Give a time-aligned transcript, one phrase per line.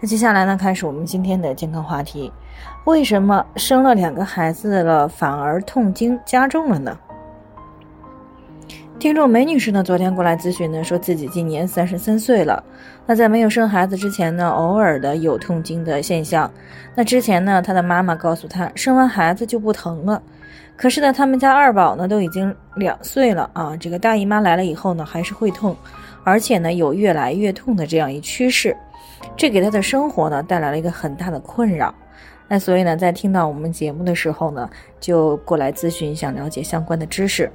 [0.00, 2.32] 那接下来呢，开始我们今天的健康话题。
[2.84, 6.98] 为什么生了两个孩子了，反而痛经加重了呢？
[8.98, 12.62] 听众梅女士呢，昨天过来咨询呢，说自己今年三十三岁了。
[13.06, 16.50] 那在没有生孩子之前呢，偶尔的有痛经的现象。
[16.94, 20.22] 那之前呢，她的妈妈告诉她，生完孩子就不疼了。
[20.76, 25.76] 可是呢，他们家二宝呢都已经两岁了啊，这个大姨妈来了以后呢，还是会痛，
[26.24, 28.76] 而且呢有越来越痛的这样一趋势，
[29.36, 31.94] 这给他的生活呢带来了一个很大的困扰。
[32.46, 34.68] 那所以呢，在听到我们节目的时候呢，
[35.00, 37.50] 就过来咨询，想了解相关的知识。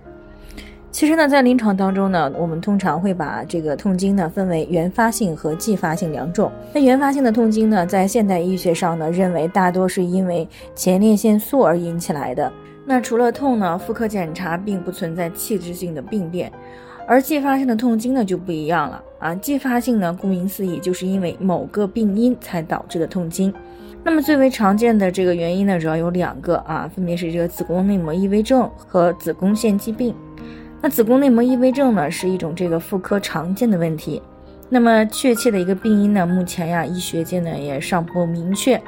[0.91, 6.51] 其实呢，在临床当中呢，我们通常会把这个痛经呢分为原发性和继发性两种。
[6.73, 12.51] 那原发性的痛经呢，在现代医学上呢，认为大多是因为前列腺素而引起来的。
[12.85, 16.51] 那除了痛呢，妇科检查并不存在器质性的病变。
[17.05, 23.53] 而继发性的痛经呢就不一样了啊，继发性呢，顾名思义，就是因为某个病因才导致的痛经。
[24.01, 30.15] 那么最为常见的这个原因呢，主要有两个啊，分别是这个子宫内膜异位症和子宫腺肌病。
[30.81, 34.21] 那子宫内膜异位症呢，是一种这个妇科常见的问题。
[34.69, 38.81] 那么确切的一个病因呢，目前呀，医学界呢也尚不明确。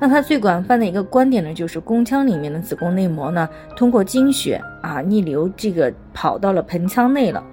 [0.00, 3.46] 那它最广泛的一个观点呢，就是宫腔里面的子宫内膜呢，
[3.76, 7.44] 通过经血啊逆流，这个跑到了盆腔内了。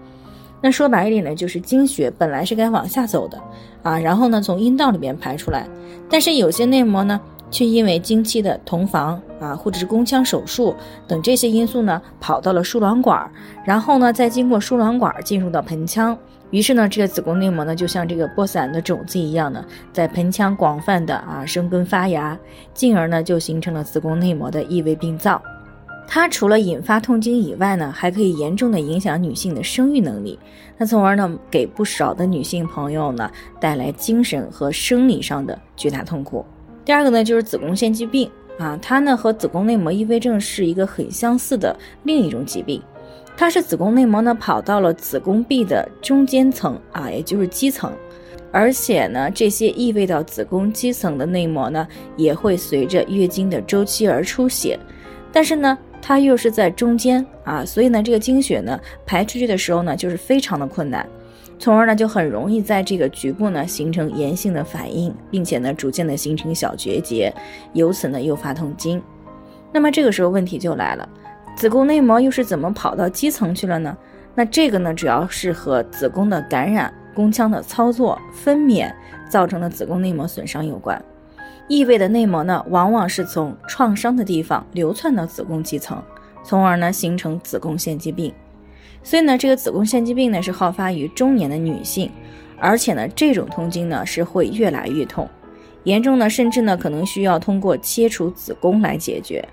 [0.61, 3.37] 那说白一点呢，就是经血本来是该往下走的
[3.83, 5.67] 啊，然后呢从阴道里面排出来，
[6.09, 7.19] 但是有些内膜呢。
[7.53, 10.73] 却因为经期的同房啊，或者是宫腔手术
[11.05, 13.29] 等这些因素呢，跑到了输卵管，
[13.65, 16.17] 然后呢，再经过输卵管进入到盆腔，
[16.51, 22.39] 于是呢，这个子宫内膜呢，就像这个播散的种子一样呢，在盆腔广泛的啊生根发芽，
[22.73, 25.41] 进而呢，就形成了子宫内膜的异位病灶。
[26.07, 30.37] 它除了引发痛经以外呢，还可以严重的影响女性的生育能力，
[30.77, 33.31] 那从而呢，给不少的女性朋友呢，
[33.61, 36.45] 带来精神和生理上的巨大痛苦。
[36.83, 38.29] 第二个呢，就是子宫腺肌病
[38.59, 41.73] 啊，它呢和子宫内膜异位症是一个很相似的
[42.03, 42.81] 另一种疾病，
[43.37, 47.89] 它是子宫内膜呢跑到了子宫壁的中间层啊，也就是肌层，
[48.51, 51.87] 而且呢这些异位到子宫肌层的内膜呢
[52.17, 54.77] 也会随着月经的周期而出血，
[55.31, 61.07] 但是呢它又是在中间啊，所以呢这个经血呢排出去的时候呢就是非常的困难。
[61.59, 67.31] 从而呢，就很容易在这个局部呢形成炎性的反应，并且呢，逐渐的形成小结节，
[67.73, 68.99] 由此呢诱发痛经。
[69.71, 71.07] 那么这个时候问题就来了，
[71.55, 73.95] 子宫内膜又是怎么跑到基层去了呢？
[74.33, 78.91] 那这个呢，主要是和子宫的感染、宫腔的操作、分娩
[79.29, 80.99] 造成的子宫内膜损伤有关。
[81.71, 86.03] 异位的内膜呢，往往是从创伤的地方流窜到子宫肌层，
[86.43, 88.33] 从而呢形成子宫腺肌病。
[89.01, 92.11] 所以呢，这个子宫腺肌病呢是好发于中年的女性，
[92.59, 95.25] 而且呢，这种痛经呢是会越来越痛，
[95.85, 99.47] 严重呢甚至呢可能需要通过切除子宫来解决。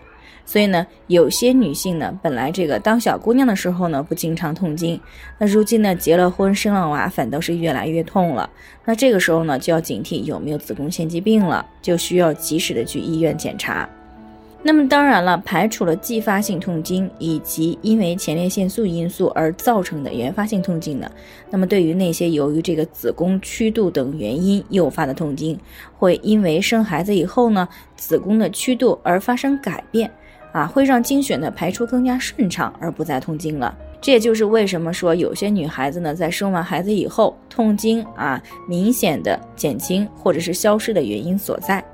[0.48, 4.98] 所以呢，有些女性呢本来这个当小姑娘的时候呢不经常痛经，
[5.36, 8.48] 那如今呢结了婚生了娃，反倒是越来越痛了。
[8.86, 13.86] 那这个时候呢就要警惕有没有子宫腺肌病了，就需要及时的去医院检查。
[14.62, 21.10] 那么当然了，排除了继发性痛经以及因为前列腺素因素而造成的原发性痛经呢，
[21.50, 25.58] 那么对于那些由于这个子宫曲度等原因诱发的痛经，
[25.98, 30.10] 会因为生孩子以后呢，子宫的曲度而发生改变，
[30.52, 33.76] 啊，会让经血呢排出更加顺畅而不再痛经了。
[34.00, 41.84] 这也就是为什么说有些女孩子呢在生完孩子以后痛经啊明显的减轻或者是消失的原因所在。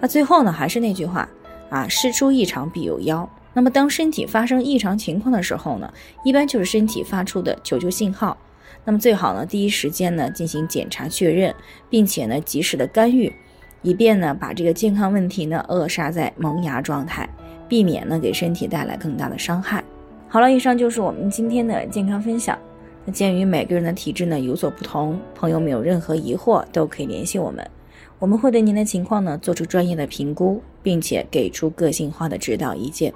[0.00, 1.28] 那最后呢，还是那句话。
[1.68, 3.28] 啊，事出异常必有妖。
[3.52, 5.92] 那么，当身体发生异常情况的时候呢，
[6.22, 8.36] 一般就是身体发出的求救信号。
[8.84, 11.52] 那么最好呢，第一时间呢进行检查确认，
[11.90, 13.34] 并且呢及时的干预，
[13.82, 17.28] 以便呢把这个健康问题呢扼杀在萌芽状态，
[17.68, 19.82] 避免呢给身体带来更大的伤害。
[20.28, 22.58] 好了，以上就是我们今天的健康分享。
[23.04, 27.64] 那鉴于每个人的体质呢有所不同，朋友们有任何疑惑都可以联系我们。
[28.18, 33.12] 我们会对您的情况呢做出专业的评估，并且给出个性化的指导意见。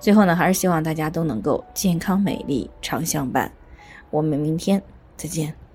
[0.00, 3.52] 最后呢，还是希望大家都能够健康美丽常相伴。
[4.10, 4.82] 我们明天
[5.16, 5.67] 再见。